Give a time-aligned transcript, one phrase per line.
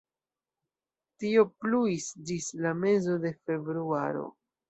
[1.23, 4.27] Tio pluis ĝis la mezo de februaro.